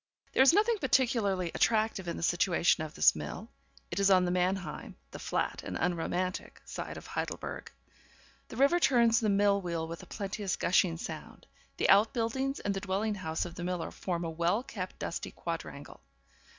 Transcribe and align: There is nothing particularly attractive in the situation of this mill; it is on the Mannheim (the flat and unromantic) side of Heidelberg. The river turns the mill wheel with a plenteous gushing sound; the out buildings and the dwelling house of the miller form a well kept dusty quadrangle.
There 0.31 0.41
is 0.41 0.51
nothing 0.51 0.79
particularly 0.81 1.51
attractive 1.53 2.07
in 2.07 2.17
the 2.17 2.23
situation 2.23 2.83
of 2.83 2.95
this 2.95 3.15
mill; 3.15 3.49
it 3.91 3.99
is 3.99 4.09
on 4.09 4.25
the 4.25 4.31
Mannheim 4.31 4.95
(the 5.11 5.19
flat 5.19 5.61
and 5.63 5.77
unromantic) 5.77 6.59
side 6.65 6.97
of 6.97 7.05
Heidelberg. 7.05 7.71
The 8.47 8.57
river 8.57 8.79
turns 8.79 9.19
the 9.19 9.29
mill 9.29 9.61
wheel 9.61 9.87
with 9.87 10.01
a 10.01 10.07
plenteous 10.07 10.55
gushing 10.55 10.97
sound; 10.97 11.45
the 11.77 11.87
out 11.87 12.13
buildings 12.13 12.59
and 12.59 12.73
the 12.73 12.81
dwelling 12.81 13.13
house 13.13 13.45
of 13.45 13.53
the 13.53 13.63
miller 13.63 13.91
form 13.91 14.23
a 14.23 14.29
well 14.31 14.63
kept 14.63 14.97
dusty 14.97 15.29
quadrangle. 15.29 16.01